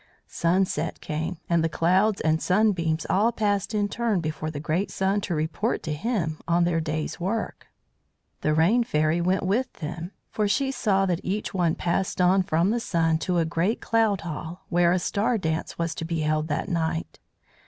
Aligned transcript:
Sunset 0.27 0.99
came, 0.99 1.37
and 1.47 1.63
the 1.63 1.69
Clouds 1.69 2.21
and 2.21 2.41
Sunbeams 2.41 3.05
all 3.07 3.31
passed 3.31 3.75
in 3.75 3.87
turn 3.87 4.19
before 4.19 4.49
the 4.49 4.59
great 4.59 4.89
Sun 4.89 5.21
to 5.21 5.35
report 5.35 5.83
to 5.83 5.93
him 5.93 6.39
on 6.47 6.63
their 6.63 6.79
day's 6.81 7.19
work. 7.19 7.67
The 8.41 8.55
Rain 8.55 8.83
Fairy 8.83 9.21
went 9.21 9.43
with 9.43 9.71
them, 9.73 10.09
for 10.31 10.47
she 10.47 10.71
saw 10.71 11.05
that 11.05 11.21
each 11.21 11.53
one 11.53 11.75
passed 11.75 12.19
on 12.19 12.41
from 12.41 12.71
the 12.71 12.79
Sun 12.79 13.19
to 13.19 13.37
a 13.37 13.45
great 13.45 13.79
cloud 13.79 14.21
hall, 14.21 14.63
where 14.69 14.91
a 14.91 14.97
star 14.97 15.37
dance 15.37 15.77
was 15.77 15.93
to 15.93 16.03
be 16.03 16.21
held 16.21 16.47
that 16.47 16.67
night. 16.67 17.19